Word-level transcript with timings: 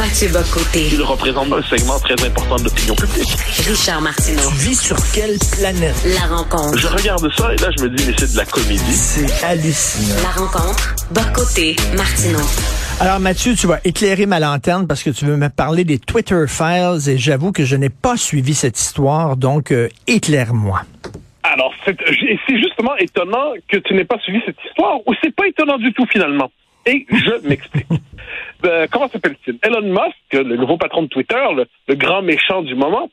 Mathieu 0.00 0.28
Bocoté. 0.28 0.88
Il 0.94 1.02
représente 1.02 1.52
un 1.52 1.60
segment 1.60 1.98
très 1.98 2.14
important 2.26 2.56
de 2.56 2.64
l'opinion 2.64 2.94
publique. 2.94 3.36
Richard 3.68 4.00
Martineau. 4.00 4.48
Tu 4.48 4.70
vis 4.70 4.80
sur 4.80 4.96
quelle 5.12 5.36
planète? 5.52 5.94
La 6.18 6.34
rencontre. 6.34 6.78
Je 6.78 6.86
regarde 6.86 7.30
ça 7.36 7.52
et 7.52 7.56
là, 7.58 7.68
je 7.76 7.84
me 7.84 7.90
dis, 7.90 8.06
mais 8.06 8.14
c'est 8.16 8.32
de 8.32 8.36
la 8.38 8.46
comédie. 8.46 8.94
C'est 8.94 9.44
hallucinant. 9.44 10.22
La 10.22 10.30
rencontre. 10.30 10.96
Bocoté. 11.10 11.76
Martineau. 11.94 12.40
Alors 12.98 13.20
Mathieu, 13.20 13.54
tu 13.54 13.66
vas 13.66 13.78
éclairer 13.84 14.24
ma 14.24 14.40
lanterne 14.40 14.86
parce 14.86 15.02
que 15.02 15.10
tu 15.10 15.26
veux 15.26 15.36
me 15.36 15.50
parler 15.50 15.84
des 15.84 15.98
Twitter 15.98 16.46
Files 16.48 17.06
et 17.06 17.18
j'avoue 17.18 17.52
que 17.52 17.66
je 17.66 17.76
n'ai 17.76 17.90
pas 17.90 18.16
suivi 18.16 18.54
cette 18.54 18.80
histoire, 18.80 19.36
donc 19.36 19.70
euh, 19.70 19.90
éclaire-moi. 20.06 20.80
Alors, 21.42 21.74
c'est 21.84 21.98
c'est 22.48 22.58
justement 22.58 22.96
étonnant 22.96 23.52
que 23.68 23.76
tu 23.76 23.92
n'aies 23.92 24.06
pas 24.06 24.18
suivi 24.20 24.40
cette 24.46 24.56
histoire, 24.66 24.96
ou 25.06 25.12
c'est 25.22 25.34
pas 25.34 25.46
étonnant 25.46 25.76
du 25.76 25.92
tout 25.92 26.06
finalement? 26.10 26.50
Et 26.86 27.06
je 27.10 27.46
m'explique. 27.46 27.86
Euh, 28.66 28.86
comment 28.92 29.08
s'appelle-t-il? 29.08 29.58
Elon 29.62 29.80
Musk, 29.80 30.34
le 30.34 30.54
nouveau 30.56 30.76
patron 30.76 31.02
de 31.02 31.08
Twitter, 31.08 31.42
le, 31.56 31.64
le 31.88 31.94
grand 31.94 32.20
méchant 32.20 32.60
du 32.60 32.74
moment, 32.74 33.08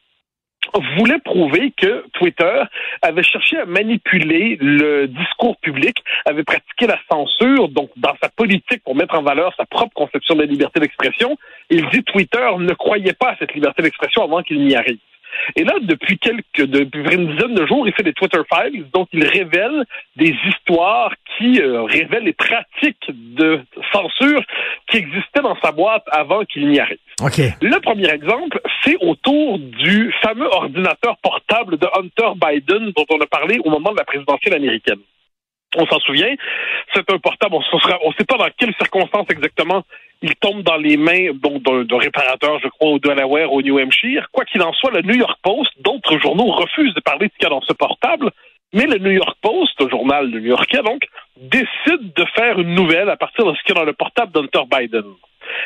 voulait 0.97 1.19
prouver 1.19 1.71
que 1.75 2.05
Twitter 2.13 2.61
avait 3.01 3.23
cherché 3.23 3.57
à 3.57 3.65
manipuler 3.65 4.57
le 4.59 5.07
discours 5.07 5.57
public, 5.57 6.03
avait 6.25 6.43
pratiqué 6.43 6.87
la 6.87 6.99
censure, 7.09 7.69
donc 7.69 7.89
dans 7.95 8.15
sa 8.21 8.29
politique 8.29 8.83
pour 8.83 8.95
mettre 8.95 9.15
en 9.15 9.23
valeur 9.23 9.53
sa 9.55 9.65
propre 9.65 9.93
conception 9.93 10.35
de 10.35 10.41
la 10.41 10.47
liberté 10.47 10.79
d'expression. 10.79 11.37
Il 11.69 11.87
dit 11.89 12.03
Twitter 12.03 12.47
ne 12.59 12.73
croyait 12.73 13.13
pas 13.13 13.31
à 13.31 13.37
cette 13.37 13.53
liberté 13.53 13.81
d'expression 13.81 14.23
avant 14.23 14.43
qu'il 14.43 14.61
n'y 14.63 14.75
arrive. 14.75 14.99
Et 15.55 15.63
là, 15.63 15.73
depuis 15.81 16.17
quelques, 16.17 16.69
depuis 16.69 17.15
une 17.15 17.33
dizaine 17.33 17.55
de 17.55 17.65
jours, 17.65 17.87
il 17.87 17.93
fait 17.93 18.03
des 18.03 18.13
Twitter 18.13 18.39
Files 18.51 18.85
dont 18.93 19.07
il 19.13 19.25
révèle 19.25 19.83
des 20.15 20.35
histoires 20.47 21.13
qui 21.37 21.61
euh, 21.61 21.83
révèlent 21.83 22.23
les 22.23 22.33
pratiques 22.33 23.09
de 23.09 23.61
censure 23.91 24.41
qui 24.89 24.97
existaient 24.97 25.41
dans 25.41 25.57
sa 25.61 25.71
boîte 25.71 26.03
avant 26.11 26.43
qu'il 26.45 26.67
n'y 26.67 26.79
arrive. 26.79 26.97
OK. 27.21 27.37
Le 27.61 27.79
premier 27.79 28.09
exemple, 28.09 28.59
c'est 28.83 28.97
autour 29.01 29.59
du 29.59 30.13
fameux 30.21 30.47
ordinateur 30.47 31.17
portable 31.17 31.77
de 31.77 31.87
Hunter 31.97 32.33
Biden 32.35 32.91
dont 32.95 33.05
on 33.09 33.19
a 33.21 33.27
parlé 33.27 33.59
au 33.63 33.69
moment 33.69 33.91
de 33.91 33.97
la 33.97 34.05
présidentielle 34.05 34.55
américaine. 34.55 34.99
On 35.75 35.85
s'en 35.85 35.99
souvient, 35.99 36.33
c'est 36.93 37.11
un 37.11 37.19
portable, 37.19 37.55
on 37.55 37.59
ne 37.59 38.13
sait 38.17 38.25
pas 38.25 38.37
dans 38.37 38.47
quelles 38.57 38.73
circonstances 38.75 39.27
exactement 39.29 39.83
il 40.21 40.35
tombe 40.35 40.63
dans 40.63 40.77
les 40.77 40.97
mains 40.97 41.31
donc 41.33 41.61
d'un 41.63 41.97
réparateur, 41.97 42.59
je 42.59 42.67
crois, 42.69 42.89
au 42.89 42.99
Delaware, 42.99 43.53
au 43.53 43.61
New 43.61 43.79
Hampshire. 43.79 44.27
Quoi 44.31 44.45
qu'il 44.45 44.61
en 44.61 44.73
soit, 44.73 44.91
le 44.91 45.01
New 45.01 45.15
York 45.15 45.39
Post, 45.43 45.71
d'autres 45.79 46.19
journaux 46.19 46.51
refusent 46.51 46.93
de 46.93 47.01
parler 47.01 47.27
de 47.27 47.31
ce 47.33 47.37
qu'il 47.37 47.43
y 47.43 47.51
a 47.51 47.55
dans 47.55 47.61
ce 47.61 47.73
portable, 47.73 48.31
mais 48.73 48.85
le 48.85 48.97
New 48.97 49.11
York 49.11 49.37
Post, 49.41 49.79
le 49.79 49.89
journal 49.89 50.27
new-yorkais 50.27 50.81
donc, 50.83 51.03
décide 51.37 52.13
de 52.15 52.25
faire 52.35 52.59
une 52.59 52.73
nouvelle 52.73 53.09
à 53.09 53.15
partir 53.15 53.45
de 53.45 53.55
ce 53.55 53.63
qu'il 53.63 53.75
y 53.75 53.77
a 53.77 53.81
dans 53.81 53.85
le 53.85 53.93
portable 53.93 54.31
d'Hunter 54.31 54.63
Biden. 54.69 55.05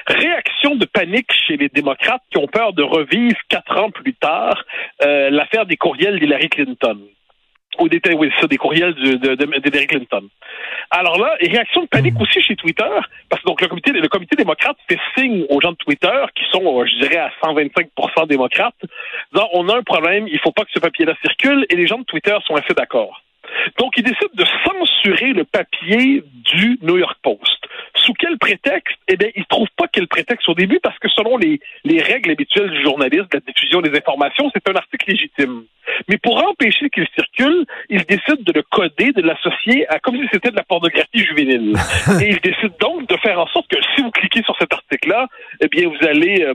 Réaction 0.05 0.75
de 0.75 0.85
panique 0.85 1.31
chez 1.47 1.57
les 1.57 1.69
démocrates 1.69 2.21
qui 2.31 2.37
ont 2.37 2.47
peur 2.47 2.73
de 2.73 2.83
revivre 2.83 3.37
quatre 3.49 3.79
ans 3.79 3.89
plus 3.89 4.13
tard 4.13 4.63
euh, 5.03 5.31
l'affaire 5.31 5.65
des 5.65 5.77
courriels 5.77 6.19
d'Hillary 6.19 6.49
Clinton. 6.49 6.99
Ou 7.79 7.87
des, 7.87 8.01
oui, 8.13 8.29
des 8.49 8.57
courriels 8.57 8.93
de, 8.93 9.15
de, 9.15 9.59
d'Hillary 9.59 9.87
Clinton. 9.87 10.27
Alors 10.93 11.17
là, 11.17 11.37
réaction 11.39 11.83
de 11.83 11.87
panique 11.87 12.19
aussi 12.19 12.41
chez 12.41 12.57
Twitter, 12.57 12.89
parce 13.29 13.41
que 13.41 13.47
donc 13.47 13.61
le 13.61 13.69
comité, 13.69 13.93
le 13.93 14.09
comité 14.09 14.35
démocrate 14.35 14.75
fait 14.89 14.99
signe 15.17 15.45
aux 15.49 15.61
gens 15.61 15.71
de 15.71 15.77
Twitter, 15.77 16.25
qui 16.35 16.43
sont, 16.51 16.81
euh, 16.81 16.85
je 16.85 16.99
dirais, 16.99 17.17
à 17.17 17.31
125% 17.41 18.27
démocrates, 18.27 18.75
disant 19.33 19.47
on 19.53 19.69
a 19.69 19.77
un 19.77 19.83
problème, 19.83 20.27
il 20.27 20.37
faut 20.39 20.51
pas 20.51 20.63
que 20.63 20.71
ce 20.73 20.79
papier-là 20.79 21.13
circule, 21.21 21.65
et 21.69 21.77
les 21.77 21.87
gens 21.87 21.97
de 21.97 22.03
Twitter 22.03 22.37
sont 22.45 22.55
assez 22.55 22.73
d'accord. 22.73 23.21
Donc, 23.77 23.93
ils 23.95 24.03
décident 24.03 24.33
de 24.33 24.45
censurer 24.65 25.33
le 25.33 25.45
papier 25.45 26.23
du 26.43 26.77
New 26.81 26.97
York 26.97 27.17
Post. 27.23 27.59
Sous 28.11 28.15
quel 28.19 28.37
prétexte? 28.37 28.97
Eh 29.07 29.15
bien, 29.15 29.29
ils 29.37 29.41
ne 29.41 29.45
trouvent 29.45 29.69
pas 29.77 29.85
quel 29.87 30.05
prétexte 30.05 30.49
au 30.49 30.53
début 30.53 30.81
parce 30.83 30.99
que 30.99 31.07
selon 31.07 31.37
les, 31.37 31.61
les 31.85 32.01
règles 32.01 32.31
habituelles 32.31 32.69
du 32.69 32.81
journalisme, 32.83 33.27
de 33.31 33.37
la 33.37 33.53
diffusion 33.53 33.79
des 33.79 33.97
informations, 33.97 34.51
c'est 34.53 34.69
un 34.69 34.75
article 34.75 35.11
légitime. 35.11 35.63
Mais 36.09 36.17
pour 36.17 36.45
empêcher 36.45 36.89
qu'il 36.89 37.07
circule, 37.15 37.65
ils 37.89 38.03
décident 38.03 38.41
de 38.41 38.51
le 38.51 38.63
coder, 38.63 39.13
de 39.13 39.21
l'associer 39.21 39.87
à 39.87 39.99
comme 39.99 40.17
si 40.17 40.27
c'était 40.29 40.51
de 40.51 40.57
la 40.57 40.63
pornographie 40.63 41.19
juvénile. 41.19 41.73
Et 42.21 42.31
ils 42.31 42.41
décident 42.41 42.75
donc 42.81 43.07
de 43.07 43.15
faire 43.17 43.39
en 43.39 43.47
sorte 43.47 43.69
que 43.69 43.81
si 43.95 44.01
vous 44.01 44.11
cliquez 44.11 44.43
sur 44.43 44.57
cet 44.59 44.73
article-là, 44.73 45.27
eh 45.61 45.69
bien, 45.69 45.87
vous 45.87 46.05
allez 46.05 46.43
euh, 46.43 46.53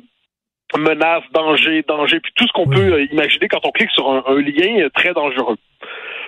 menace, 0.76 1.24
danger, 1.32 1.82
danger, 1.88 2.20
puis 2.20 2.32
tout 2.36 2.46
ce 2.46 2.52
qu'on 2.52 2.68
peut 2.68 2.92
euh, 2.92 3.06
imaginer 3.12 3.48
quand 3.48 3.64
on 3.64 3.70
clique 3.70 3.92
sur 3.92 4.10
un, 4.10 4.24
un 4.26 4.40
lien 4.42 4.80
euh, 4.80 4.90
très 4.90 5.14
dangereux. 5.14 5.56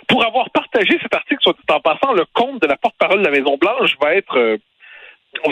Pour 0.08 0.24
avoir 0.24 0.48
partagé 0.50 0.98
cet 1.02 1.14
article, 1.14 1.42
soit 1.42 1.54
en 1.70 1.80
passant, 1.80 2.14
le 2.14 2.24
compte 2.32 2.62
de 2.62 2.66
la 2.66 2.78
porte-parole 2.78 3.18
de 3.18 3.24
la 3.26 3.30
Maison-Blanche 3.30 3.96
va 4.00 4.14
être 4.14 4.38
euh, 4.38 4.56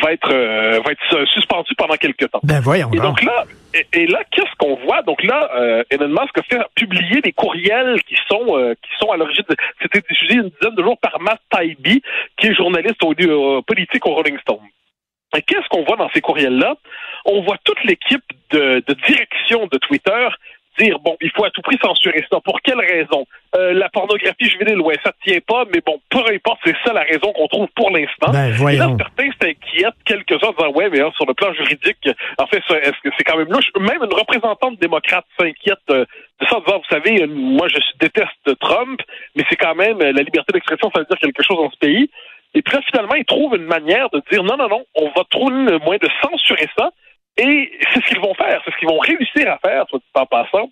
va 0.02 0.12
être 0.12 0.30
euh, 0.32 0.80
va 0.84 0.92
être 0.92 1.26
suspendu 1.34 1.74
pendant 1.76 1.96
quelques 1.96 2.30
temps. 2.30 2.40
Ben 2.42 2.60
voyons. 2.60 2.90
Et 2.92 2.98
donc 2.98 3.22
là, 3.22 3.44
et, 3.74 3.86
et 3.92 4.06
là, 4.06 4.20
qu'est-ce 4.30 4.54
qu'on 4.58 4.76
voit? 4.76 5.02
Donc 5.02 5.22
là, 5.22 5.50
euh, 5.56 5.82
Elon 5.90 6.08
Musk 6.08 6.36
a 6.38 6.42
fait 6.42 6.60
publier 6.74 7.20
des 7.20 7.32
courriels 7.32 8.00
qui 8.08 8.16
sont 8.28 8.56
euh, 8.56 8.74
qui 8.74 8.90
sont 8.98 9.10
à 9.12 9.16
l'origine. 9.16 9.44
C'était 9.82 10.00
diffusé 10.08 10.34
une 10.34 10.50
dizaine 10.50 10.74
de 10.74 10.82
jours 10.82 10.98
par 10.98 11.20
Matt 11.20 11.40
Taibbi, 11.50 12.02
qui 12.38 12.46
est 12.48 12.54
journaliste 12.54 13.02
au- 13.02 13.62
politique 13.62 14.04
au 14.06 14.14
Rolling 14.14 14.38
Stone. 14.40 14.58
Et 15.36 15.42
qu'est-ce 15.42 15.68
qu'on 15.68 15.84
voit 15.84 15.96
dans 15.96 16.08
ces 16.14 16.20
courriels-là? 16.20 16.76
On 17.26 17.42
voit 17.42 17.56
toute 17.64 17.82
l'équipe 17.84 18.22
de, 18.50 18.82
de 18.86 18.94
direction 19.06 19.66
de 19.66 19.76
Twitter 19.78 20.28
dire 20.78 20.98
bon, 21.00 21.16
il 21.20 21.30
faut 21.30 21.44
à 21.44 21.50
tout 21.50 21.62
prix 21.62 21.78
censurer 21.82 22.24
ça. 22.30 22.38
Pour 22.40 22.60
quelle 22.62 22.80
raison? 22.80 23.26
Euh, 23.56 23.72
La 23.72 23.88
pornographie 23.88 24.48
juvénile, 24.48 24.80
ouais, 24.80 24.96
ça 25.04 25.12
tient 25.24 25.38
pas, 25.46 25.64
mais 25.72 25.80
bon, 25.84 26.00
peu 26.10 26.18
importe, 26.18 26.60
c'est 26.64 26.76
ça 26.84 26.92
la 26.92 27.02
raison 27.02 27.32
qu'on 27.32 27.46
trouve 27.48 27.68
pour 27.74 27.90
l'instant. 27.90 28.30
Ben 28.32 28.52
Et 28.74 28.76
là, 28.76 28.90
certains 28.98 29.30
s'inquiètent, 29.40 29.94
quelques-uns 30.04 30.52
disant 30.56 30.72
ouais, 30.74 30.90
mais 30.90 31.00
hein, 31.00 31.10
sur 31.16 31.26
le 31.26 31.34
plan 31.34 31.52
juridique, 31.54 32.08
en 32.38 32.46
fait, 32.46 32.62
ça, 32.68 32.78
est-ce 32.78 33.00
que 33.02 33.10
c'est 33.16 33.24
quand 33.24 33.38
même 33.38 33.50
louche? 33.50 33.70
Même 33.78 34.02
une 34.02 34.14
représentante 34.14 34.78
démocrate 34.78 35.24
s'inquiète 35.38 35.78
euh, 35.90 36.04
de 36.40 36.46
ça, 36.46 36.56
en 36.56 36.60
disant, 36.60 36.78
vous 36.78 36.94
savez, 36.96 37.22
euh, 37.22 37.26
moi, 37.28 37.68
je 37.68 37.78
déteste 37.98 38.58
Trump, 38.60 39.00
mais 39.34 39.44
c'est 39.48 39.56
quand 39.56 39.74
même 39.74 39.98
la 39.98 40.22
liberté 40.22 40.52
d'expression, 40.52 40.90
ça 40.94 41.00
veut 41.00 41.06
dire 41.08 41.18
quelque 41.18 41.42
chose 41.42 41.56
dans 41.56 41.70
ce 41.70 41.78
pays. 41.78 42.10
Et 42.54 42.62
puis 42.62 42.74
là, 42.74 42.82
finalement, 42.90 43.14
ils 43.14 43.24
trouvent 43.24 43.54
une 43.54 43.66
manière 43.66 44.08
de 44.10 44.22
dire 44.30 44.42
non, 44.42 44.56
non, 44.56 44.68
non, 44.68 44.84
on 44.94 45.08
va 45.16 45.24
trouver 45.30 45.54
le 45.54 45.78
moyen 45.78 45.98
de 46.00 46.08
censurer 46.22 46.68
ça. 46.76 46.90
Et 47.36 47.70
c'est 47.92 48.02
ce 48.02 48.08
qu'ils 48.08 48.20
vont 48.20 48.34
faire, 48.34 48.60
c'est 48.64 48.72
ce 48.72 48.78
qu'ils 48.78 48.88
vont 48.88 48.98
réussir 48.98 49.50
à 49.50 49.58
faire, 49.58 49.84
soit 49.90 49.98
dit 49.98 50.04
en 50.14 50.26
passant. 50.26 50.70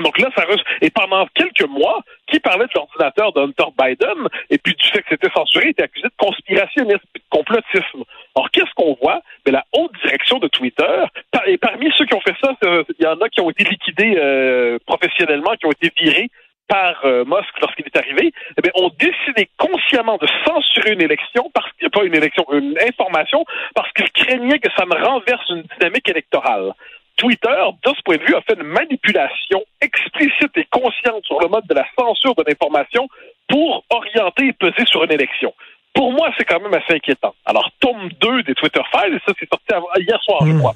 Donc 0.00 0.18
là, 0.18 0.28
ça 0.36 0.44
re- 0.44 0.62
et 0.80 0.90
pendant 0.90 1.26
quelques 1.34 1.66
mois, 1.68 2.02
qui 2.26 2.38
parlait 2.40 2.66
de 2.66 2.72
l'ordinateur 2.74 3.32
de 3.32 3.40
Hunter 3.40 3.70
Biden 3.76 4.28
et 4.50 4.58
puis 4.58 4.74
du 4.74 4.86
fait 4.88 5.00
que 5.00 5.08
c'était 5.10 5.30
censuré, 5.34 5.70
était 5.70 5.84
accusé 5.84 6.06
de 6.06 6.12
conspirationnisme, 6.18 7.00
de 7.14 7.20
complotisme. 7.30 8.04
Alors 8.36 8.50
qu'est-ce 8.50 8.72
qu'on 8.76 8.96
voit? 9.00 9.22
Mais 9.44 9.52
la 9.52 9.64
haute 9.72 9.92
direction 10.04 10.38
de 10.38 10.48
Twitter, 10.48 11.04
et 11.46 11.58
parmi 11.58 11.90
ceux 11.96 12.04
qui 12.04 12.14
ont 12.14 12.20
fait 12.20 12.36
ça, 12.42 12.54
il 12.62 13.04
y 13.04 13.06
en 13.06 13.20
a 13.20 13.28
qui 13.28 13.40
ont 13.40 13.50
été 13.50 13.64
liquidés 13.64 14.14
euh, 14.16 14.78
professionnellement, 14.86 15.54
qui 15.56 15.66
ont 15.66 15.72
été 15.72 15.90
virés 15.98 16.28
par 16.68 17.00
euh, 17.06 17.24
Musk 17.24 17.58
lorsqu'il 17.62 17.86
est 17.86 17.96
arrivé, 17.96 18.30
eh 18.56 18.60
bien, 18.60 18.70
ont 18.74 18.90
décidé 18.90 19.48
consciemment 19.56 20.18
de 20.18 20.28
censurer 20.46 20.92
une 20.92 21.00
élection, 21.00 21.50
parce 21.54 21.68
pas 21.90 22.04
une 22.04 22.14
élection, 22.14 22.44
une 22.52 22.76
information, 22.86 23.44
parce 23.74 23.90
qu'ils 23.92 24.10
craignaient 24.10 24.58
que 24.58 24.70
ça 24.76 24.84
ne 24.84 24.94
renverse 25.02 25.48
une 25.48 25.62
dynamique 25.78 26.08
électorale. 26.08 26.74
Twitter, 27.18 27.56
de 27.84 27.90
ce 27.94 28.02
point 28.04 28.16
de 28.16 28.22
vue, 28.22 28.34
a 28.34 28.40
fait 28.42 28.54
une 28.54 28.62
manipulation 28.66 29.62
explicite 29.82 30.56
et 30.56 30.64
consciente 30.70 31.24
sur 31.24 31.38
le 31.40 31.48
mode 31.48 31.66
de 31.66 31.74
la 31.74 31.84
censure 31.98 32.34
de 32.36 32.44
l'information 32.46 33.06
pour 33.48 33.84
orienter 33.90 34.46
et 34.46 34.52
peser 34.54 34.86
sur 34.86 35.04
une 35.04 35.12
élection. 35.12 35.52
Pour 35.94 36.12
moi, 36.12 36.30
c'est 36.38 36.44
quand 36.44 36.60
même 36.60 36.74
assez 36.74 36.94
inquiétant. 36.94 37.34
Alors, 37.44 37.70
tome 37.80 38.08
2 38.20 38.42
des 38.44 38.54
Twitter 38.54 38.80
Files, 38.92 39.14
et 39.14 39.20
ça, 39.26 39.32
c'est 39.38 39.48
sorti 39.48 39.66
hier 40.00 40.22
soir, 40.22 40.46
je 40.46 40.52
Hmm. 40.52 40.58
crois. 40.60 40.74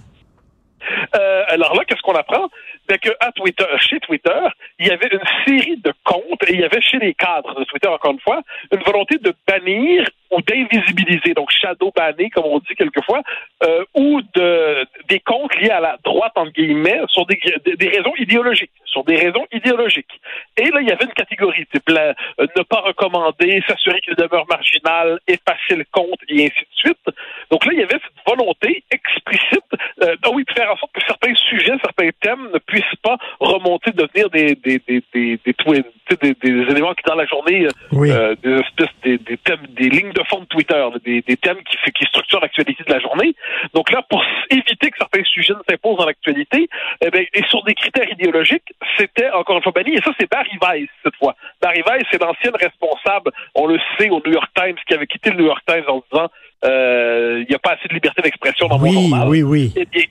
Euh, 1.17 1.45
alors 1.49 1.77
là, 1.77 1.85
qu'est-ce 1.87 2.03
qu'on 2.03 2.15
apprend? 2.17 2.49
C'est 2.89 2.99
que 2.99 3.11
à 3.21 3.31
Twitter, 3.31 3.65
chez 3.79 4.01
Twitter, 4.01 4.41
il 4.81 4.89
y 4.89 4.91
avait 4.91 5.09
une 5.13 5.23
série 5.47 5.77
de 5.77 5.93
comptes 6.05 6.43
et 6.49 6.55
il 6.55 6.61
y 6.61 6.65
avait 6.65 6.81
chez 6.81 6.99
les 6.99 7.15
cadres 7.15 7.55
de 7.55 7.63
Twitter, 7.65 7.87
encore 7.87 8.11
une 8.11 8.19
fois, 8.21 8.41
une 8.73 8.81
volonté 8.83 9.17
de 9.19 9.33
bannir 9.47 10.09
ou 10.33 10.41
d'invisibiliser, 10.43 11.35
donc 11.35 11.53
shadow 11.53 11.93
banner, 11.95 12.31
comme 12.31 12.47
on 12.47 12.59
dit 12.59 12.75
quelquefois, 12.77 13.23
euh, 13.63 13.85
ou 13.95 14.23
de 14.35 14.85
des 15.13 15.21
comptes 15.21 15.55
liés 15.57 15.69
à 15.69 15.81
la 15.81 15.99
droite, 16.03 16.33
entre 16.37 16.53
guillemets, 16.53 17.03
sur 17.09 17.27
des, 17.27 17.39
des, 17.77 17.89
raisons 17.89 18.15
idéologiques. 18.19 18.71
Sur 18.87 19.05
des 19.05 19.17
raisons 19.17 19.47
idéologiques. 19.53 20.21
Et 20.57 20.71
là, 20.71 20.81
il 20.81 20.89
y 20.89 20.91
avait 20.91 21.05
une 21.05 21.13
catégorie, 21.13 21.67
type 21.67 21.87
la- 21.91 22.15
euh, 22.41 22.47
ne 22.57 22.63
pas 22.63 22.81
recommander, 22.81 23.63
s'assurer 23.69 24.01
qu'il 24.01 24.15
demeure 24.15 24.47
marginal, 24.49 25.21
effacer 25.29 25.77
le 25.77 25.85
compte, 25.93 26.21
et 26.29 26.47
ainsi 26.47 26.61
de 26.61 26.75
suite. 26.75 27.07
Donc 27.51 27.67
là, 27.67 27.73
il 27.75 27.81
y 27.81 27.83
avait 27.83 28.01
volonté 28.27 28.85
explicite, 28.91 29.65
euh, 30.03 30.17
ah 30.23 30.31
oui, 30.33 30.45
de 30.45 30.53
faire 30.53 30.71
en 30.73 30.77
sorte 30.77 30.93
que 30.93 31.01
certains 31.07 31.35
sujets, 31.35 31.73
certains 31.83 32.11
thèmes 32.21 32.49
ne 32.53 32.59
puissent 32.59 32.97
pas 33.03 33.17
remonter, 33.41 33.91
devenir 33.93 34.31
des 34.31 34.55
des 34.55 34.79
des 34.87 35.03
des 35.13 35.39
des, 35.45 35.53
twi- 35.55 35.83
tu 36.07 36.15
sais, 36.15 36.17
des, 36.23 36.35
des 36.35 36.71
éléments 36.71 36.95
qui 36.95 37.03
dans 37.05 37.15
la 37.15 37.27
journée, 37.27 37.65
euh, 37.67 37.71
Oui. 37.93 38.11
euh, 38.11 38.35
des 38.43 38.61
espèces 38.61 38.95
des, 39.03 39.19
des 39.19 39.37
thèmes, 39.37 39.67
des 39.71 39.89
lignes 39.89 40.13
de 40.13 40.23
fond 40.29 40.41
de 40.41 40.45
Twitter, 40.47 40.85
des, 41.05 41.23
des 41.23 41.37
thèmes 41.37 41.59
qui, 41.65 41.77
qui 41.93 42.05
structurent 42.07 42.41
l'actualité 42.41 42.85
de 42.87 42.93
la 42.93 43.01
journée. 43.01 43.35
Donc 43.75 43.91
là, 43.91 44.03
pour 44.09 44.25
éviter 44.51 44.91
que 44.91 44.97
certains 44.99 45.25
sujets 45.25 45.55
ne 45.55 45.63
s'imposent 45.69 45.99
dans 45.99 46.07
l'actualité, 46.07 46.69
eh 47.05 47.11
bien, 47.11 47.23
et 47.33 47.43
sur 47.49 47.63
des 47.65 47.75
critères 47.75 48.11
idéologiques, 48.11 48.73
c'était 48.99 49.31
encore 49.31 49.57
une 49.57 49.63
fois 49.63 49.73
banni. 49.73 49.95
Et 49.95 50.01
ça, 50.03 50.13
c'est 50.19 50.31
Barry 50.31 50.57
Weiss 50.63 50.89
cette 51.03 51.17
fois. 51.17 51.35
Barry 51.61 51.83
Weiss, 51.83 52.05
c'est 52.11 52.21
l'ancienne 52.23 52.55
responsable, 52.61 53.31
on 53.55 53.67
le 53.67 53.79
sait, 53.99 54.11
au 54.11 54.21
New 54.25 54.33
York 54.33 54.51
Times, 54.55 54.77
qui 54.87 54.95
avait 54.95 55.07
quitté 55.07 55.31
le 55.31 55.37
New 55.37 55.47
York 55.47 55.63
Times 55.67 55.85
en 55.89 56.03
disant 56.13 56.29
il 56.65 57.47
n'y 57.49 57.55
a 57.55 57.59
pas 57.59 57.73
assez 57.73 57.89
de 57.89 57.95
liberté 57.95 58.23
d'expression 58.23 58.69
dans 58.69 58.79
mon 58.79 58.85
Oui, 58.85 58.93
journal. 59.09 59.29
oui, 59.29 59.43
oui. 59.43 59.73
Eh 59.77 59.85
bien, 59.87 60.05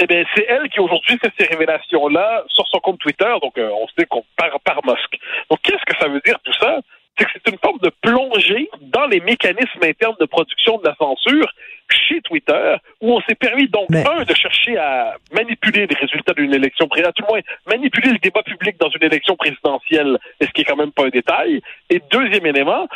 eh 0.00 0.06
bien, 0.06 0.24
c'est 0.34 0.46
elle 0.48 0.68
qui 0.68 0.80
aujourd'hui 0.80 1.18
fait 1.18 1.32
ces 1.38 1.46
révélations-là 1.46 2.44
sur 2.48 2.66
son 2.68 2.78
compte 2.78 2.98
Twitter, 3.00 3.32
donc 3.42 3.58
euh, 3.58 3.68
on 3.70 3.86
sait 3.98 4.06
qu'on 4.06 4.24
par, 4.36 4.58
par 4.60 4.80
Musk. 4.86 5.18
Donc, 5.50 5.60
qu'est-ce 5.62 5.84
que 5.84 5.98
ça 6.00 6.08
veut 6.08 6.20
dire 6.24 6.38
tout 6.44 6.52
ça? 6.60 6.78
C'est 7.18 7.24
que 7.24 7.30
c'est 7.34 7.50
une 7.52 7.58
forme 7.58 7.78
de 7.82 7.90
plongée 8.00 8.70
dans 8.80 9.06
les 9.06 9.18
mécanismes 9.18 9.82
internes 9.82 10.14
de 10.20 10.24
production 10.26 10.78
de 10.78 10.84
la 10.86 10.94
censure 10.94 11.52
chez 11.90 12.20
Twitter, 12.20 12.76
où 13.00 13.12
on 13.16 13.20
s'est 13.22 13.34
permis 13.34 13.66
donc, 13.68 13.86
Mais- 13.90 14.04
un, 14.06 14.22
de 14.22 14.34
chercher 14.34 14.76
à 14.78 15.16
manipuler 15.32 15.88
les 15.88 15.96
résultats 15.96 16.34
d'une 16.34 16.54
élection 16.54 16.86
présidentielle, 16.86 17.14
tout 17.16 17.24
le 17.26 17.32
moins 17.32 17.40
manipuler 17.66 18.12
le 18.12 18.18
débat 18.18 18.42
public 18.44 18.76
dans 18.78 18.90
une 18.90 19.02
élection 19.02 19.34
présidentielle, 19.34 20.16
et 20.40 20.46
ce 20.46 20.50
qui 20.52 20.60
est 20.60 20.64
quand 20.64 20.76
même 20.76 20.92
pas 20.92 21.06
un 21.06 21.08
détail. 21.08 21.60
Et 21.90 22.00
deuxième 22.12 22.46
élément, 22.46 22.86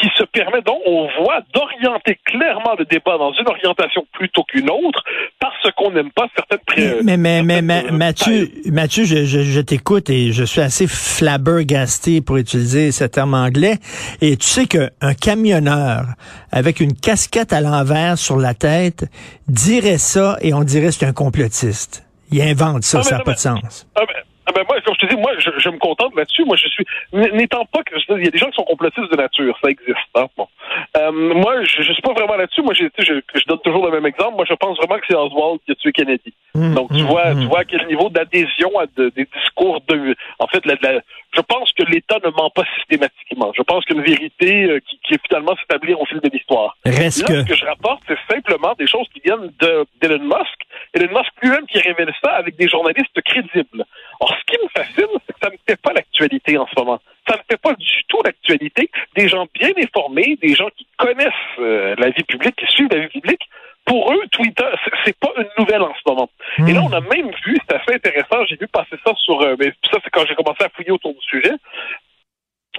qui 0.00 0.08
se 0.16 0.24
permet 0.24 0.60
donc, 0.62 0.80
on 0.86 1.08
voit, 1.22 1.40
d'orienter 1.54 2.18
clairement 2.24 2.74
le 2.78 2.84
débat 2.84 3.16
dans 3.18 3.32
une 3.32 3.48
orientation 3.48 4.06
plutôt 4.12 4.42
qu'une 4.44 4.68
autre, 4.70 5.02
parce 5.40 5.70
qu'on 5.76 5.90
n'aime 5.90 6.10
pas 6.10 6.26
certaines 6.36 6.58
pré- 6.66 7.02
Mais, 7.02 7.16
mais, 7.16 7.42
mais, 7.42 7.62
mais, 7.62 7.84
euh, 7.86 7.92
Mathieu, 7.92 8.50
Mathieu, 8.66 9.04
je, 9.04 9.24
je, 9.24 9.40
je 9.42 9.60
t'écoute 9.60 10.10
et 10.10 10.32
je 10.32 10.44
suis 10.44 10.60
assez 10.60 10.86
flabbergasté 10.86 12.20
pour 12.20 12.36
utiliser 12.36 12.92
ce 12.92 13.04
terme 13.04 13.34
anglais. 13.34 13.76
Et 14.20 14.36
tu 14.36 14.46
sais 14.46 14.66
qu'un 14.66 15.14
camionneur 15.20 16.04
avec 16.52 16.80
une 16.80 16.94
casquette 16.94 17.52
à 17.52 17.60
l'envers 17.60 18.18
sur 18.18 18.36
la 18.36 18.54
tête 18.54 19.06
dirait 19.48 19.98
ça 19.98 20.36
et 20.40 20.54
on 20.54 20.62
dirait 20.64 20.86
que 20.86 20.92
c'est 20.92 21.06
un 21.06 21.12
complotiste. 21.12 22.04
Il 22.32 22.40
invente 22.42 22.82
ça, 22.82 23.02
ça 23.02 23.18
n'a 23.18 23.24
pas 23.24 23.34
de 23.34 23.38
sens. 23.38 23.86
Ah 23.94 24.02
ah 24.46 24.52
ben 24.54 24.62
moi, 24.68 24.80
comme 24.82 24.94
je 25.00 25.06
te 25.06 25.14
dis, 25.14 25.20
moi, 25.20 25.32
je, 25.38 25.50
je 25.58 25.68
me 25.68 25.78
contente 25.78 26.14
là-dessus. 26.14 26.44
Moi, 26.44 26.56
je 26.56 26.68
suis 26.68 26.84
n'étant 27.12 27.64
pas 27.66 27.82
que 27.82 27.94
il 28.16 28.24
y 28.24 28.28
a 28.28 28.30
des 28.30 28.38
gens 28.38 28.46
qui 28.50 28.56
sont 28.56 28.64
complotistes 28.64 29.10
de 29.10 29.16
nature, 29.16 29.58
ça 29.62 29.68
existe. 29.70 29.98
Hein? 30.14 30.26
Bon. 30.36 30.48
Euh, 30.96 31.10
moi, 31.12 31.62
je, 31.64 31.82
je 31.82 31.92
suis 31.92 32.02
pas 32.02 32.12
vraiment 32.12 32.36
là-dessus. 32.36 32.62
Moi, 32.62 32.74
j'ai, 32.74 32.88
tu 32.90 33.04
sais, 33.04 33.14
je, 33.34 33.38
je 33.40 33.44
donne 33.46 33.58
toujours 33.60 33.84
le 33.86 33.92
même 33.92 34.06
exemple. 34.06 34.36
Moi, 34.36 34.44
je 34.48 34.54
pense 34.54 34.76
vraiment 34.78 34.96
que 34.98 35.06
c'est 35.08 35.16
Oswald 35.16 35.60
qui 35.66 35.72
a 35.72 35.74
tué 35.74 35.92
Kennedy. 35.92 36.32
Hum, 36.54 36.74
Donc, 36.74 36.88
tu 36.92 37.00
hum, 37.02 37.06
vois, 37.08 37.26
hum. 37.28 37.40
tu 37.40 37.46
vois 37.46 37.60
à 37.60 37.64
quel 37.64 37.86
niveau 37.86 38.08
d'adhésion 38.08 38.78
à 38.78 38.86
de- 38.96 39.10
des 39.10 39.26
discours 39.36 39.80
de. 39.88 40.14
En 40.38 40.46
fait, 40.46 40.64
la- 40.66 40.76
la- 40.80 41.00
je 41.34 41.40
pense 41.42 41.72
que 41.72 41.82
l'État 41.84 42.18
ne 42.24 42.30
ment 42.30 42.50
pas 42.50 42.64
systématiquement. 42.78 43.52
Je 43.56 43.62
pense 43.62 43.84
qu'une 43.84 44.00
vérité 44.02 44.64
euh, 44.64 44.80
qui, 44.88 44.98
qui 45.06 45.14
est 45.14 45.20
finalement 45.26 45.54
s'établir 45.56 46.00
au 46.00 46.06
fil 46.06 46.20
de 46.20 46.30
l'histoire. 46.32 46.76
Reste 46.86 47.28
Là, 47.28 47.34
que... 47.36 47.42
ce 47.42 47.46
que 47.48 47.54
je 47.54 47.64
rapporte, 47.66 48.00
c'est 48.08 48.18
simplement 48.34 48.72
des 48.78 48.86
choses 48.86 49.06
qui 49.12 49.20
viennent 49.24 49.50
de- 49.60 49.84
d'Elon 50.00 50.22
Musk. 50.24 50.58
Elon 50.94 51.12
Musk 51.18 51.32
lui-même 51.42 51.66
qui 51.66 51.78
révèle 51.80 52.12
ça 52.24 52.30
avec 52.32 52.56
des 52.56 52.68
journalistes 52.68 53.20
crédibles. 53.24 53.84
Or, 54.20 54.34
ce 54.34 54.44
qui 54.52 54.62
me 54.62 54.68
fascine, 54.68 55.06
c'est 55.26 55.32
que 55.34 55.38
ça 55.42 55.50
ne 55.50 55.56
fait 55.68 55.80
pas 55.80 55.92
l'actualité 55.92 56.56
en 56.58 56.66
ce 56.66 56.72
moment. 56.78 57.00
Ça 57.28 57.36
ne 57.36 57.42
fait 57.50 57.60
pas 57.60 57.74
du 57.74 58.04
tout 58.08 58.20
l'actualité. 58.24 58.90
Des 59.16 59.28
gens 59.28 59.46
bien 59.54 59.70
informés, 59.76 60.36
des 60.40 60.54
gens 60.54 60.68
qui 60.76 60.86
connaissent 60.96 61.32
euh, 61.58 61.94
la 61.98 62.10
vie 62.10 62.22
publique, 62.24 62.56
qui 62.56 62.66
suivent 62.66 62.88
la 62.90 63.00
vie 63.00 63.08
publique, 63.08 63.42
pour 63.84 64.12
eux, 64.12 64.20
Twitter, 64.32 64.64
c'est- 65.04 65.16
pas 65.18 65.30
une 65.36 65.46
nouvelle 65.58 65.82
en 65.82 65.94
ce 65.94 66.00
moment. 66.10 66.28
Et 66.58 66.72
là, 66.72 66.80
on 66.82 66.92
a 66.92 67.00
même 67.00 67.30
vu, 67.44 67.56
c'est 67.68 67.76
assez 67.76 67.94
intéressant, 67.94 68.44
j'ai 68.48 68.56
vu 68.56 68.66
passer 68.66 68.96
ça 69.04 69.12
sur... 69.16 69.40
euh, 69.42 69.54
mais 69.58 69.66
ça, 69.90 69.98
c'est 70.02 70.10
quand 70.10 70.24
j'ai 70.26 70.34
commencé 70.34 70.64
à 70.64 70.68
fouiller 70.70 70.90
autour 70.90 71.12
du 71.14 71.20
sujet. 71.20 71.52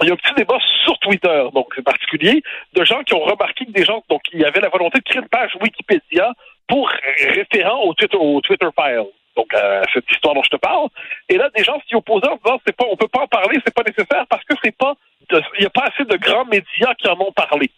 Il 0.02 0.06
y 0.06 0.10
a 0.10 0.12
un 0.12 0.16
petit 0.16 0.34
débat 0.34 0.58
sur 0.84 0.96
Twitter, 1.00 1.44
donc 1.54 1.72
c'est 1.74 1.82
particulier, 1.82 2.42
de 2.74 2.84
gens 2.84 3.02
qui 3.02 3.14
ont 3.14 3.20
remarqué 3.24 3.64
que 3.66 3.72
des 3.72 3.84
gens, 3.84 4.02
donc 4.08 4.20
il 4.32 4.40
y 4.40 4.44
avait 4.44 4.60
la 4.60 4.68
volonté 4.68 4.98
de 4.98 5.04
créer 5.04 5.20
une 5.22 5.28
page 5.28 5.56
Wikipédia 5.60 6.32
pour 6.68 6.88
référent 7.34 7.80
au 7.82 7.94
Twitter, 7.94 8.16
au 8.16 8.40
Twitter 8.40 8.66
file. 8.78 9.06
Donc 9.38 9.54
euh, 9.54 9.82
cette 9.94 10.10
histoire 10.10 10.34
dont 10.34 10.42
je 10.42 10.50
te 10.50 10.56
parle. 10.56 10.88
Et 11.28 11.36
là, 11.36 11.48
des 11.54 11.62
gens 11.62 11.80
s'y 11.88 11.94
opposaient 11.94 12.26
en 12.26 12.40
disant 12.44 12.60
c'est 12.66 12.74
pas, 12.74 12.84
on 12.90 12.96
peut 12.96 13.06
pas 13.06 13.20
en 13.20 13.28
parler, 13.28 13.60
c'est 13.64 13.72
pas 13.72 13.84
nécessaire 13.86 14.26
parce 14.28 14.42
que 14.44 14.54
c'est 14.64 14.76
pas, 14.76 14.94
il 15.30 15.62
y 15.62 15.66
a 15.66 15.70
pas 15.70 15.84
assez 15.84 16.04
de 16.04 16.16
grands 16.16 16.44
médias 16.46 16.92
qui 16.98 17.06
en 17.06 17.20
ont 17.20 17.30
parlé. 17.30 17.70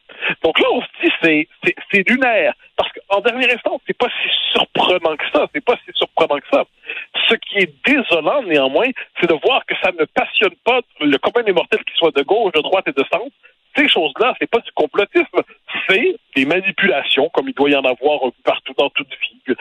Donc 0.43 0.59
là, 0.59 0.67
on 0.73 0.81
se 0.81 0.87
dit 1.03 1.13
c'est 1.23 1.49
c'est, 1.93 2.09
lunaire 2.09 2.55
parce 2.77 2.91
qu'en 2.93 3.21
dernière 3.21 3.55
instance, 3.55 3.83
c'est 3.87 3.97
pas 3.97 4.09
si 4.09 4.29
surprenant 4.53 5.15
que 5.17 5.25
ça, 5.35 5.47
c'est 5.55 5.63
pas 5.63 5.77
si 5.85 5.93
surprenant 5.95 6.39
que 6.39 6.49
ça. 6.51 6.65
Ce 7.29 7.35
qui 7.35 7.59
est 7.59 7.75
désolant 7.87 8.43
néanmoins, 8.43 8.89
c'est 9.21 9.29
de 9.29 9.37
voir 9.45 9.67
que 9.67 9.75
ça 9.83 9.93
ne 9.93 10.07
passionne 10.07 10.57
pas 10.65 10.81
le 11.01 11.19
commun 11.19 11.45
des 11.45 11.53
mortels 11.53 11.85
qui 11.85 11.95
soit 11.97 12.17
de 12.17 12.23
gauche, 12.23 12.53
de 12.53 12.63
droite 12.63 12.89
et 12.89 12.93
de 12.93 13.05
centre. 13.13 13.37
Ces 13.77 13.89
choses-là, 13.89 14.35
c'est 14.41 14.51
pas 14.51 14.59
du 14.59 14.73
complotisme, 14.73 15.43
c'est 15.89 16.17
des 16.35 16.45
manipulations, 16.45 17.29
comme 17.29 17.49
il 17.49 17.55
doit 17.55 17.71
y 17.71 17.77
en 17.77 17.85
avoir 17.85 18.21
partout 18.43 18.75
dans 18.77 18.91
toute 18.91 19.11
vie, 19.11 19.55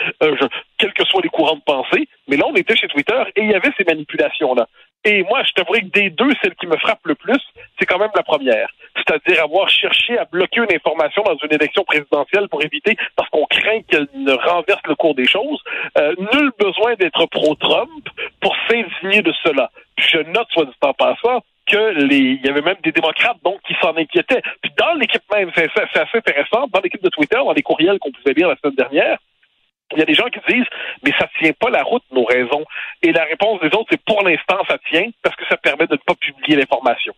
que 0.99 1.05
soient 1.05 1.21
les 1.23 1.29
courants 1.29 1.55
de 1.55 1.61
pensée. 1.61 2.07
Mais 2.27 2.37
là, 2.37 2.45
on 2.47 2.55
était 2.55 2.75
chez 2.75 2.87
Twitter 2.87 3.21
et 3.35 3.41
il 3.41 3.51
y 3.51 3.55
avait 3.55 3.71
ces 3.77 3.85
manipulations-là. 3.85 4.67
Et 5.05 5.23
moi, 5.23 5.43
je 5.43 5.53
t'avouerai 5.53 5.81
que 5.81 5.99
des 5.99 6.09
deux, 6.09 6.31
celle 6.43 6.55
qui 6.55 6.67
me 6.67 6.75
frappe 6.77 6.99
le 7.05 7.15
plus, 7.15 7.39
c'est 7.79 7.85
quand 7.85 7.99
même 7.99 8.11
la 8.15 8.23
première. 8.23 8.69
C'est-à-dire 8.97 9.43
avoir 9.43 9.69
cherché 9.69 10.17
à 10.17 10.25
bloquer 10.25 10.59
une 10.59 10.75
information 10.75 11.23
dans 11.23 11.37
une 11.37 11.53
élection 11.53 11.83
présidentielle 11.85 12.49
pour 12.49 12.61
éviter, 12.63 12.97
parce 13.15 13.29
qu'on 13.29 13.45
craint 13.45 13.81
qu'elle 13.87 14.07
ne 14.13 14.33
renverse 14.33 14.81
le 14.87 14.95
cours 14.95 15.15
des 15.15 15.25
choses. 15.25 15.63
Euh, 15.97 16.13
nul 16.33 16.51
besoin 16.59 16.95
d'être 16.95 17.25
pro-Trump 17.27 18.09
pour 18.41 18.53
s'indigner 18.67 19.21
de 19.21 19.33
cela. 19.43 19.71
Je 19.97 20.17
note, 20.17 20.47
soit 20.51 20.65
dit 20.65 20.71
en 20.81 20.93
passant, 20.93 21.43
que 21.65 22.03
il 22.11 22.45
y 22.45 22.49
avait 22.49 22.61
même 22.61 22.77
des 22.83 22.91
démocrates 22.91 23.37
donc 23.43 23.61
qui 23.65 23.75
s'en 23.81 23.95
inquiétaient. 23.95 24.41
Puis 24.61 24.71
dans 24.77 24.93
l'équipe 24.95 25.21
même, 25.33 25.51
c'est 25.55 25.69
assez 25.77 26.17
intéressant, 26.17 26.67
dans 26.67 26.81
l'équipe 26.81 27.03
de 27.03 27.09
Twitter, 27.09 27.37
dans 27.37 27.53
les 27.53 27.61
courriels 27.61 27.99
qu'on 27.99 28.11
pouvait 28.11 28.33
lire 28.33 28.49
la 28.49 28.55
semaine 28.57 28.75
dernière, 28.75 29.17
il 29.93 29.99
y 29.99 30.01
a 30.01 30.05
des 30.05 30.13
gens 30.13 30.27
qui 30.27 30.39
disent 30.47 30.67
mais 31.03 31.11
ça 31.17 31.27
tient 31.39 31.53
pas 31.53 31.69
la 31.69 31.83
route 31.83 32.03
nos 32.11 32.25
raisons. 32.25 32.65
Et 33.01 33.11
la 33.11 33.23
réponse 33.23 33.59
des 33.61 33.67
autres 33.67 33.87
c'est 33.89 34.03
pour 34.03 34.23
l'instant 34.23 34.57
ça 34.67 34.77
tient 34.89 35.09
parce 35.23 35.35
que 35.35 35.45
ça 35.49 35.57
permet 35.57 35.87
de 35.87 35.93
ne 35.93 35.97
pas 35.97 36.15
publier 36.15 36.57
l'information. 36.57 37.13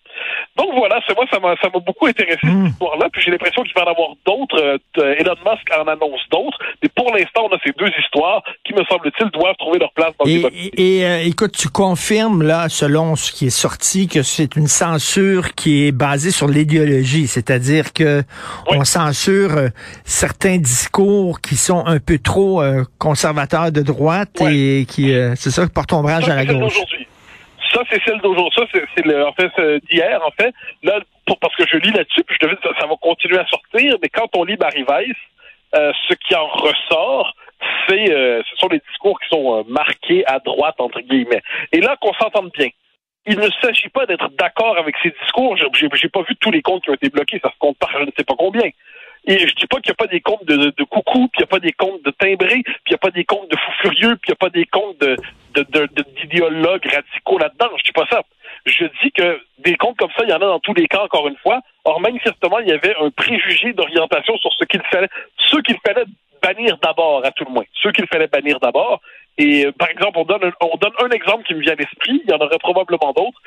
Voilà, 0.81 0.99
c'est 1.07 1.15
moi 1.15 1.25
ça 1.31 1.39
m'a 1.39 1.55
ça 1.61 1.69
m'a 1.73 1.79
beaucoup 1.79 2.07
intéressé 2.07 2.39
cette 2.41 2.71
histoire-là. 2.71 3.07
Puis 3.11 3.21
j'ai 3.23 3.31
l'impression 3.31 3.61
qu'il 3.63 3.73
va 3.75 3.81
y 3.81 3.85
en 3.85 3.91
avoir 3.91 4.09
d'autres. 4.25 4.59
Euh, 4.99 5.15
Elon 5.19 5.35
Musk 5.45 5.67
en 5.77 5.87
annonce 5.87 6.21
d'autres. 6.31 6.57
Mais 6.81 6.89
pour 6.95 7.13
l'instant 7.13 7.47
on 7.49 7.55
a 7.55 7.59
ces 7.65 7.71
deux 7.77 7.91
histoires 7.99 8.43
qui 8.65 8.73
me 8.73 8.83
semble-t-il 8.85 9.29
doivent 9.31 9.55
trouver 9.57 9.79
leur 9.79 9.91
place 9.93 10.11
dans 10.19 10.25
le 10.25 10.31
Et, 10.31 10.71
et- 10.75 10.97
et, 10.99 11.05
euh, 11.05 11.23
écoute, 11.25 11.51
tu 11.57 11.69
confirmes, 11.69 12.41
là, 12.43 12.69
selon 12.69 13.15
ce 13.15 13.31
qui 13.31 13.47
est 13.47 13.49
sorti, 13.49 14.07
que 14.07 14.23
c'est 14.23 14.55
une 14.55 14.67
censure 14.67 15.53
qui 15.55 15.87
est 15.87 15.91
basée 15.91 16.31
sur 16.31 16.47
l'idéologie, 16.47 17.27
c'est-à-dire 17.27 17.93
que 17.93 18.23
Oui. 18.69 18.77
on 18.79 18.83
censure 18.85 19.57
euh, 19.57 19.67
certains 20.05 20.57
discours 20.57 21.41
qui 21.41 21.55
sont 21.55 21.85
un 21.85 21.99
peu 21.99 22.17
trop 22.19 22.61
euh, 22.61 22.83
conservateurs 22.97 23.71
de 23.71 23.81
droite 23.81 24.41
et 24.41 24.85
qui, 24.87 25.13
euh, 25.13 25.33
c'est 25.35 25.51
ça, 25.51 25.67
portent 25.67 25.93
ombrage 25.93 26.25
Ça, 26.25 26.33
à 26.33 26.35
la 26.35 26.45
gauche. 26.45 26.79
C'est 27.89 28.01
celle 28.03 28.19
d'aujourd'hui. 28.19 28.53
Ça, 28.55 28.65
c'est, 28.73 29.05
le, 29.05 29.25
en 29.25 29.33
fait, 29.33 29.51
c'est 29.55 29.83
d'hier, 29.85 30.21
en 30.25 30.31
fait. 30.31 30.53
Là, 30.83 30.99
parce 31.39 31.55
que 31.55 31.65
je 31.67 31.77
lis 31.77 31.91
là-dessus, 31.91 32.23
puis 32.23 32.35
je 32.39 32.45
devine 32.45 32.59
que 32.59 32.69
ça, 32.79 32.87
va 32.87 32.95
continuer 33.01 33.39
à 33.39 33.45
sortir, 33.47 33.95
mais 34.01 34.09
quand 34.09 34.27
on 34.35 34.43
lit 34.43 34.57
Barry 34.57 34.83
Weiss, 34.83 35.15
euh, 35.75 35.91
ce 36.09 36.13
qui 36.15 36.35
en 36.35 36.47
ressort, 36.47 37.33
c'est, 37.87 38.11
euh, 38.11 38.41
ce 38.49 38.55
sont 38.57 38.67
les 38.67 38.81
discours 38.89 39.19
qui 39.19 39.29
sont 39.29 39.59
euh, 39.59 39.63
marqués 39.67 40.25
à 40.25 40.39
droite, 40.39 40.75
entre 40.79 40.99
guillemets. 41.01 41.41
Et 41.71 41.79
là, 41.79 41.95
qu'on 42.01 42.13
s'entende 42.13 42.51
bien. 42.57 42.67
Il 43.27 43.37
ne 43.37 43.49
s'agit 43.61 43.89
pas 43.89 44.05
d'être 44.07 44.29
d'accord 44.31 44.77
avec 44.77 44.95
ces 45.03 45.13
discours. 45.21 45.55
J'ai 45.55 46.09
pas 46.09 46.23
vu 46.23 46.35
tous 46.37 46.49
les 46.49 46.63
comptes 46.63 46.83
qui 46.83 46.89
ont 46.89 46.95
été 46.95 47.09
bloqués. 47.09 47.39
Ça 47.41 47.51
se 47.51 47.57
compte 47.59 47.77
par 47.77 47.91
je 47.91 48.05
ne 48.05 48.11
sais 48.17 48.23
pas 48.23 48.33
combien. 48.35 48.67
Et 49.25 49.37
je 49.47 49.53
dis 49.55 49.67
pas 49.67 49.79
qu'il 49.79 49.91
n'y 49.91 49.93
a 49.93 50.01
pas 50.03 50.07
des 50.07 50.21
comptes 50.21 50.45
de, 50.45 50.83
coucou, 50.83 51.27
puis 51.27 51.39
il 51.39 51.41
n'y 51.41 51.43
a 51.43 51.47
pas 51.47 51.59
des 51.59 51.73
comptes 51.73 52.03
de 52.03 52.11
timbrés, 52.11 52.63
puis 52.63 52.73
il 52.87 52.91
n'y 52.91 52.95
a 52.95 52.97
pas 52.97 53.11
des 53.11 53.23
comptes 53.23 53.49
de 53.51 53.55
fous 53.57 53.71
furieux, 53.81 54.15
puis 54.15 54.29
il 54.29 54.31
n'y 54.31 54.33
a 54.33 54.35
pas 54.35 54.49
des 54.49 54.65
comptes 54.65 54.99
de, 54.99 55.15
de, 55.53 55.63
de- 55.63 55.89
de- 55.93 56.05
d'idéologues 56.19 56.85
radicaux 56.85 57.37
là-dedans. 57.37 57.69
Je 57.77 57.83
dis 57.83 57.91
pas 57.91 58.07
ça. 58.09 58.23
Je 58.65 58.85
dis 59.03 59.11
que 59.11 59.39
des 59.59 59.75
comptes 59.75 59.97
comme 59.97 60.11
ça, 60.17 60.23
il 60.23 60.29
y 60.29 60.33
en 60.33 60.37
a 60.37 60.39
dans 60.39 60.59
tous 60.59 60.73
les 60.73 60.87
cas, 60.87 61.01
encore 61.03 61.27
une 61.27 61.37
fois. 61.37 61.61
Or, 61.85 61.99
manifestement, 62.01 62.59
il 62.59 62.69
y 62.69 62.71
avait 62.71 62.95
un 62.99 63.09
préjugé 63.11 63.73
d'orientation 63.73 64.37
sur 64.37 64.51
ce 64.53 64.65
qu'il 64.65 64.81
fallait, 64.91 65.09
ceux 65.37 65.61
qu'il 65.61 65.77
fallait 65.85 66.05
bannir 66.41 66.77
d'abord, 66.81 67.23
à 67.23 67.31
tout 67.31 67.45
le 67.45 67.51
moins. 67.51 67.63
Ceux 67.81 67.91
qu'il 67.91 68.07
fallait 68.07 68.27
bannir 68.27 68.59
d'abord. 68.59 69.01
Et, 69.37 69.65
euh, 69.67 69.71
par 69.71 69.89
exemple, 69.89 70.17
on 70.17 70.25
donne, 70.25 70.43
un, 70.43 70.51
on 70.61 70.77
donne 70.77 70.93
un 70.99 71.09
exemple 71.09 71.43
qui 71.45 71.53
me 71.53 71.61
vient 71.61 71.73
à 71.73 71.75
l'esprit. 71.75 72.21
Il 72.25 72.29
y 72.29 72.33
en 72.33 72.39
aurait 72.39 72.57
probablement 72.59 73.13
d'autres. 73.13 73.39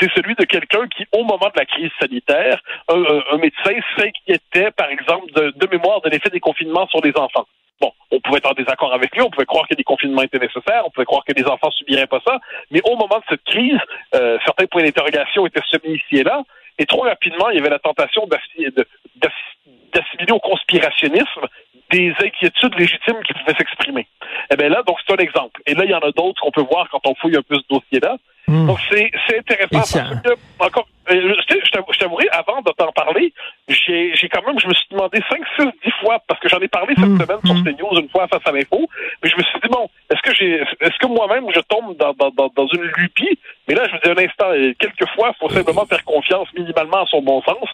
C'est 0.00 0.10
celui 0.14 0.34
de 0.34 0.44
quelqu'un 0.44 0.86
qui, 0.88 1.04
au 1.12 1.24
moment 1.24 1.48
de 1.52 1.58
la 1.58 1.66
crise 1.66 1.90
sanitaire, 2.00 2.60
un, 2.88 3.02
un- 3.32 3.38
médecin 3.38 3.74
s'inquiétait, 3.96 4.70
par 4.72 4.88
exemple, 4.90 5.32
de, 5.32 5.66
mémoire 5.70 6.00
de 6.02 6.10
l'effet 6.10 6.30
des 6.30 6.40
confinements 6.40 6.86
sur 6.88 7.00
les 7.02 7.16
enfants. 7.16 7.46
Bon, 7.80 7.92
on 8.10 8.20
pouvait 8.20 8.38
être 8.38 8.50
en 8.50 8.54
désaccord 8.54 8.94
avec 8.94 9.14
lui, 9.14 9.22
on 9.22 9.30
pouvait 9.30 9.46
croire 9.46 9.66
que 9.66 9.74
des 9.74 9.82
confinements 9.82 10.22
étaient 10.22 10.38
nécessaires, 10.38 10.82
on 10.84 10.90
pouvait 10.90 11.04
croire 11.04 11.24
que 11.24 11.32
les 11.32 11.44
enfants 11.44 11.70
subiraient 11.72 12.06
pas 12.06 12.20
ça, 12.24 12.38
mais 12.70 12.80
au 12.84 12.96
moment 12.96 13.18
de 13.18 13.24
cette 13.28 13.42
crise, 13.44 13.78
euh, 14.14 14.38
certains 14.44 14.66
points 14.66 14.84
d'interrogation 14.84 15.46
étaient 15.46 15.62
semis 15.68 15.96
ici 15.96 16.18
et 16.18 16.22
là, 16.22 16.42
et 16.78 16.86
trop 16.86 17.02
rapidement, 17.02 17.50
il 17.50 17.56
y 17.56 17.60
avait 17.60 17.70
la 17.70 17.80
tentation 17.80 18.26
d'assimiler 18.26 20.32
au 20.32 20.38
conspirationnisme 20.38 21.46
des 21.90 22.14
inquiétudes 22.20 22.74
légitimes 22.78 23.20
qui 23.26 23.34
pouvaient 23.34 23.56
s'exprimer. 23.58 24.06
Eh 24.50 24.56
bien 24.56 24.68
là, 24.68 24.82
donc 24.82 24.98
c'est 25.06 25.12
un 25.12 25.22
exemple. 25.22 25.60
Et 25.66 25.74
là, 25.74 25.84
il 25.84 25.90
y 25.90 25.94
en 25.94 25.98
a 26.00 26.10
d'autres 26.12 26.40
qu'on 26.40 26.50
peut 26.50 26.62
voir 26.62 26.88
quand 26.90 27.06
on 27.06 27.14
fouille 27.16 27.36
un 27.36 27.42
peu 27.42 27.56
ce 27.56 27.66
dossier-là. 27.68 28.16
Hmm. 28.52 28.66
Donc 28.66 28.78
c'est 28.90 29.10
c'est 29.26 29.38
intéressant 29.38 29.82
ça- 29.84 30.04
parce 30.10 30.20
que 30.22 30.32
encore 30.64 30.86
euh, 31.10 31.34
je 31.48 31.54
je 31.64 31.70
t'avoue- 31.70 31.92
je 31.92 31.98
t'avouerai 31.98 32.28
avant 32.32 32.60
de 32.60 32.70
t'en 32.76 32.92
parler, 32.92 33.32
j'ai 33.68 34.14
j'ai 34.14 34.28
quand 34.28 34.46
même 34.46 34.58
je 34.60 34.68
me 34.68 34.74
suis 34.74 34.86
demandé 34.90 35.20
5 35.30 35.40
6 35.58 35.66
10 35.84 35.90
fois 36.00 36.18
parce 36.28 36.38
que 36.40 36.48
j'en 36.48 36.58
ai 36.60 36.68
parlé 36.68 36.94
cette 36.96 37.08
Mm, 37.08 37.20
semaine 37.20 37.38
sur 37.44 37.54
mm. 37.54 37.64
CNews 37.64 37.98
une 38.00 38.08
fois 38.10 38.28
face 38.28 38.42
à 38.44 38.52
l'info, 38.52 38.88
mais 39.22 39.30
je 39.30 39.36
me 39.36 39.42
suis 39.42 39.58
dit 39.62 39.68
bon, 39.68 39.88
est-ce 40.12 40.22
que 40.22 40.34
j'ai, 40.34 40.60
est-ce 40.80 40.98
que 40.98 41.06
moi-même 41.06 41.46
je 41.54 41.60
tombe 41.60 41.96
dans, 41.96 42.12
dans, 42.12 42.30
dans, 42.30 42.48
dans 42.54 42.66
une 42.68 42.82
lupie? 42.98 43.38
Mais 43.68 43.74
là, 43.74 43.84
je 43.86 43.92
vous 43.92 43.98
dis 44.04 44.20
un 44.20 44.24
instant, 44.24 44.50
quelquefois, 44.78 45.32
il 45.34 45.38
faut 45.38 45.48
simplement 45.48 45.86
faire 45.86 46.04
confiance 46.04 46.48
minimalement 46.56 47.02
à 47.04 47.06
son 47.06 47.22
bon 47.22 47.40
sens. 47.42 47.68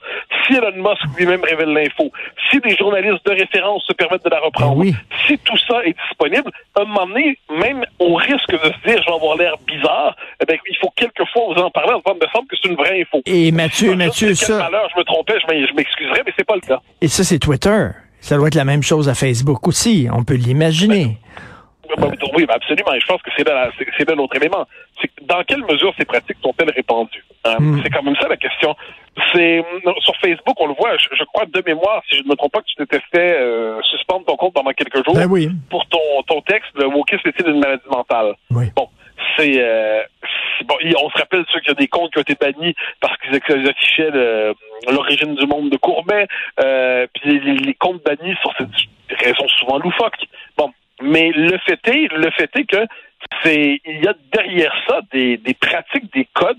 Si 0.46 0.54
Elon 0.54 0.72
Musk 0.76 1.02
lui-même 1.18 1.42
révèle 1.42 1.70
l'info, 1.70 2.12
si 2.50 2.60
des 2.60 2.76
journalistes 2.76 3.24
de 3.26 3.32
référence 3.32 3.84
se 3.86 3.94
permettent 3.94 4.24
de 4.24 4.30
la 4.30 4.40
reprendre, 4.40 4.76
oui. 4.76 4.94
si 5.26 5.38
tout 5.38 5.56
ça 5.66 5.82
est 5.84 5.96
disponible, 6.08 6.50
à 6.76 6.82
un 6.82 6.84
moment 6.84 7.06
donné, 7.06 7.38
même 7.50 7.84
au 7.98 8.14
risque 8.14 8.50
de 8.52 8.58
se 8.58 8.86
dire, 8.86 9.02
je 9.02 9.06
vais 9.08 9.14
avoir 9.14 9.36
l'air 9.36 9.54
quelquefois 11.32 11.54
vous 11.54 11.60
en 11.62 11.68
disant, 11.68 12.02
il 12.06 12.14
me 12.14 12.28
semble 12.32 12.46
que 12.48 12.56
c'est 12.60 12.68
une 12.68 12.76
vraie 12.76 13.00
info. 13.02 13.20
Et 13.26 13.50
Mathieu, 13.52 13.94
Mathieu, 13.94 14.28
quel 14.28 14.36
ça, 14.36 14.58
malheur, 14.58 14.88
je 14.94 14.98
me 14.98 15.04
trompais, 15.04 15.34
je 15.40 15.46
m'ex- 15.52 15.68
je 15.70 15.74
m'excuserais, 15.74 16.22
mais 16.26 16.32
c'est 16.36 16.46
pas 16.46 16.54
le 16.54 16.60
cas. 16.60 16.80
et 17.00 17.08
ça, 17.08 17.24
c'est 17.24 17.38
Twitter. 17.38 17.88
Ça 18.20 18.36
doit 18.36 18.48
être 18.48 18.54
la 18.56 18.64
même 18.64 18.82
chose 18.82 19.08
à 19.08 19.14
Facebook 19.14 19.66
aussi. 19.68 20.08
On 20.12 20.24
peut 20.24 20.34
l'imaginer. 20.34 21.18
Ben, 21.96 22.10
Oui, 22.36 22.44
ben 22.44 22.54
absolument. 22.54 22.92
Et 22.94 23.00
je 23.00 23.06
pense 23.06 23.22
que 23.22 23.30
c'est 23.36 23.48
là, 23.48 23.70
c'est 23.78 24.10
l'autre 24.14 24.36
élément. 24.36 24.66
C'est 25.00 25.10
dans 25.22 25.42
quelle 25.44 25.62
mesure 25.64 25.94
ces 25.98 26.04
pratiques 26.04 26.36
sont-elles 26.42 26.70
répandues? 26.70 27.24
Hein, 27.44 27.56
Hmm. 27.58 27.80
C'est 27.82 27.90
quand 27.90 28.02
même 28.02 28.16
ça 28.20 28.28
la 28.28 28.36
question. 28.36 28.74
C'est 29.32 29.64
sur 30.00 30.14
Facebook, 30.20 30.54
on 30.58 30.66
le 30.66 30.74
voit. 30.74 30.96
Je, 30.98 31.06
je 31.16 31.24
crois 31.24 31.46
de 31.46 31.62
mémoire, 31.64 32.02
si 32.10 32.16
je 32.18 32.22
ne 32.24 32.28
me 32.28 32.34
trompe 32.34 32.52
pas, 32.52 32.60
que 32.60 32.66
tu 32.66 32.74
t'étais 32.74 33.00
fait 33.12 33.36
euh, 33.40 33.80
suspendre 33.90 34.24
ton 34.26 34.36
compte 34.36 34.52
pendant 34.54 34.72
quelques 34.72 35.02
jours 35.04 35.14
Ben 35.14 35.26
oui. 35.30 35.48
pour 35.70 35.86
ton 35.86 35.98
ton 36.26 36.40
texte. 36.42 36.70
Le 36.74 36.86
wokisme 36.88 37.26
est-il 37.28 37.48
une 37.48 37.60
maladie 37.60 37.82
mentale? 37.90 38.34
Oui. 38.50 38.66
Bon, 38.76 38.88
c'est 39.36 39.54
euh, 39.58 40.02
c'est- 40.17 40.17
bon. 40.64 40.76
On 41.02 41.10
se 41.10 41.18
rappelle 41.18 41.44
ceux 41.52 41.60
qui 41.60 41.70
ont 41.70 41.74
des 41.74 41.88
comptes 41.88 42.12
qui 42.12 42.18
ont 42.18 42.22
été 42.22 42.34
bannis 42.34 42.74
parce 43.00 43.16
qu'ils 43.18 43.68
affichaient 43.68 44.10
l'origine 44.90 45.34
du 45.34 45.46
monde 45.46 45.70
de 45.70 45.76
Courbet, 45.76 46.26
euh, 46.60 47.06
puis 47.14 47.40
les, 47.40 47.74
comptes 47.74 48.02
bannis 48.04 48.34
sur 48.40 48.52
ces 48.56 49.32
souvent 49.58 49.78
loufoques. 49.78 50.26
Bon, 50.56 50.72
mais 51.02 51.30
le 51.34 51.58
fait 51.58 51.80
est, 51.88 52.12
le 52.12 52.30
fait 52.30 52.50
est 52.56 52.64
que 52.64 52.86
c'est 53.42 53.80
il 53.84 54.04
y 54.04 54.08
a 54.08 54.14
derrière 54.32 54.74
ça 54.88 55.00
des, 55.12 55.36
des 55.36 55.54
pratiques, 55.54 56.12
des 56.12 56.26
codes 56.32 56.58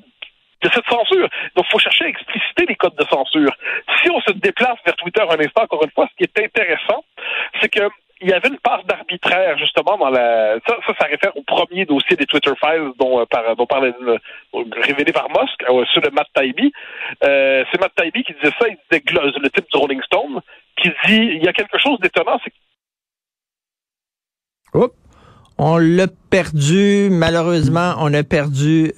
de 0.61 0.69
cette 0.73 0.85
censure. 0.89 1.29
Donc, 1.55 1.65
il 1.67 1.71
faut 1.71 1.79
chercher 1.79 2.05
à 2.05 2.07
expliciter 2.09 2.65
les 2.67 2.75
codes 2.75 2.95
de 2.95 3.05
censure. 3.09 3.51
Si 4.01 4.09
on 4.09 4.19
se 4.21 4.31
déplace 4.33 4.77
vers 4.85 4.95
Twitter 4.97 5.21
un 5.21 5.39
instant, 5.39 5.63
encore 5.63 5.83
une 5.83 5.91
fois, 5.91 6.07
ce 6.11 6.15
qui 6.17 6.23
est 6.23 6.43
intéressant, 6.43 7.03
c'est 7.61 7.69
que 7.69 7.87
il 8.21 8.29
y 8.29 8.33
avait 8.33 8.49
une 8.49 8.59
part 8.59 8.83
d'arbitraire 8.83 9.57
justement 9.57 9.97
dans 9.97 10.09
la 10.09 10.55
ça, 10.67 10.75
ça 10.85 10.93
ça 10.99 11.05
réfère 11.07 11.35
au 11.37 11.43
premier 11.43 11.85
dossier 11.85 12.15
des 12.17 12.25
Twitter 12.25 12.51
Files 12.59 12.91
dont 12.99 13.19
euh, 13.21 13.25
par 13.25 13.55
dont 13.55 13.65
parlait 13.65 13.93
euh, 14.01 14.17
révélé 14.87 15.11
par 15.13 15.29
Musk 15.29 15.63
euh, 15.69 15.85
sur 15.91 16.01
le 16.01 16.09
Matt 16.11 16.27
Taibbi 16.33 16.71
euh, 17.23 17.63
c'est 17.71 17.79
Matt 17.79 17.93
Taibbi 17.95 18.23
qui 18.23 18.33
disait 18.33 18.53
ça 18.59 18.67
il 18.67 18.77
disait 18.89 19.03
Glo- 19.05 19.39
le 19.41 19.49
type 19.49 19.65
du 19.71 19.77
Rolling 19.77 20.01
Stone 20.03 20.41
qui 20.81 20.89
dit 21.05 21.23
il 21.37 21.43
y 21.43 21.47
a 21.47 21.53
quelque 21.53 21.77
chose 21.77 21.99
d'étonnant 21.99 22.39
c'est 22.43 22.53
Oups. 24.73 24.93
On 25.57 25.77
l'a 25.77 26.07
perdu. 26.29 27.09
Malheureusement, 27.11 27.95
on 27.99 28.13
a 28.13 28.23
perdu 28.23 28.93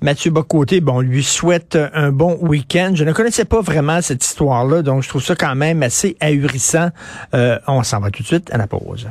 Mathieu 0.00 0.30
Bocoté. 0.30 0.80
Bon, 0.80 0.96
on 0.96 1.00
lui 1.00 1.24
souhaite 1.24 1.76
un 1.92 2.12
bon 2.12 2.38
week-end. 2.40 2.92
Je 2.94 3.04
ne 3.04 3.12
connaissais 3.12 3.44
pas 3.44 3.60
vraiment 3.60 4.00
cette 4.00 4.24
histoire-là, 4.24 4.82
donc 4.82 5.02
je 5.02 5.08
trouve 5.08 5.22
ça 5.22 5.34
quand 5.34 5.54
même 5.54 5.82
assez 5.82 6.16
ahurissant. 6.20 6.90
Euh, 7.34 7.58
on 7.66 7.82
s'en 7.82 8.00
va 8.00 8.10
tout 8.10 8.22
de 8.22 8.28
suite 8.28 8.50
à 8.52 8.58
la 8.58 8.66
pause. 8.66 9.08